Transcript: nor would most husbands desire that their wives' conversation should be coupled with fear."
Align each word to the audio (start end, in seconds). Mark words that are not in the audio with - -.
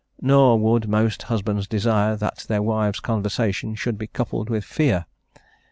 nor 0.23 0.57
would 0.59 0.89
most 0.89 1.21
husbands 1.21 1.67
desire 1.67 2.15
that 2.15 2.37
their 2.49 2.63
wives' 2.63 2.99
conversation 2.99 3.75
should 3.75 3.99
be 3.99 4.07
coupled 4.07 4.49
with 4.49 4.65
fear." 4.65 5.05